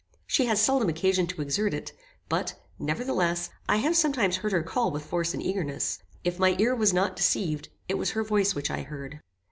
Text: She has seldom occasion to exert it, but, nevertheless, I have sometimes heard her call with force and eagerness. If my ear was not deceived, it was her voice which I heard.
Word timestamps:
She 0.25 0.45
has 0.47 0.59
seldom 0.59 0.89
occasion 0.89 1.27
to 1.27 1.43
exert 1.43 1.75
it, 1.75 1.91
but, 2.27 2.55
nevertheless, 2.79 3.51
I 3.69 3.75
have 3.75 3.95
sometimes 3.95 4.37
heard 4.37 4.51
her 4.51 4.63
call 4.63 4.89
with 4.89 5.05
force 5.05 5.35
and 5.35 5.43
eagerness. 5.43 5.99
If 6.23 6.39
my 6.39 6.55
ear 6.57 6.73
was 6.75 6.91
not 6.91 7.15
deceived, 7.15 7.69
it 7.87 7.99
was 7.99 8.09
her 8.17 8.23
voice 8.23 8.55
which 8.55 8.71
I 8.71 8.81
heard. 8.81 9.19